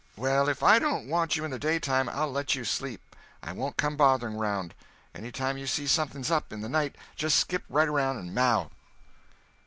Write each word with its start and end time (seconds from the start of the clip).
"Well, 0.17 0.49
if 0.49 0.63
I 0.63 0.79
don't 0.79 1.05
want 1.07 1.35
you 1.35 1.45
in 1.45 1.51
the 1.51 1.59
daytime, 1.59 2.09
I'll 2.09 2.31
let 2.31 2.55
you 2.55 2.63
sleep. 2.65 3.15
I 3.43 3.51
won't 3.51 3.77
come 3.77 3.95
bothering 3.95 4.35
around. 4.35 4.73
Any 5.13 5.31
time 5.31 5.59
you 5.59 5.67
see 5.67 5.85
something's 5.85 6.31
up, 6.31 6.51
in 6.51 6.61
the 6.61 6.67
night, 6.69 6.95
just 7.15 7.37
skip 7.37 7.63
right 7.69 7.87
around 7.87 8.17
and 8.17 8.33
maow." 8.35 8.71